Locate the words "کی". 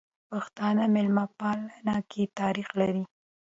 2.11-2.23